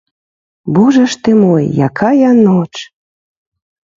Божа 0.77 1.03
ж 1.15 1.19
ты 1.27 1.31
мой, 1.43 1.63
якая 1.87 2.31
ноч! 2.45 2.73